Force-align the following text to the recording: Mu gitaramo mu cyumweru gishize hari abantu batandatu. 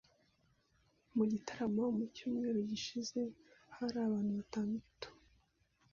Mu 1.15 1.23
gitaramo 1.31 1.83
mu 1.97 2.03
cyumweru 2.15 2.59
gishize 2.69 3.21
hari 3.77 3.97
abantu 4.07 4.31
batandatu. 4.39 5.07